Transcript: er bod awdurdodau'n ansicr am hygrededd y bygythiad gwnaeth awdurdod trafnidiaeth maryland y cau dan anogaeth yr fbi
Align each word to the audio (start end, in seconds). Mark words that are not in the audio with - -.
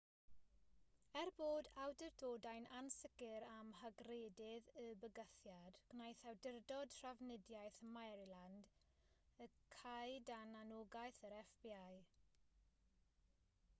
er 1.19 1.31
bod 1.39 1.67
awdurdodau'n 1.81 2.63
ansicr 2.77 3.43
am 3.49 3.67
hygrededd 3.81 4.71
y 4.83 4.85
bygythiad 5.03 5.77
gwnaeth 5.91 6.23
awdurdod 6.31 6.95
trafnidiaeth 6.95 7.77
maryland 7.99 8.73
y 9.47 9.49
cau 9.77 10.15
dan 10.31 10.57
anogaeth 10.63 11.21
yr 11.29 11.37
fbi 11.43 11.85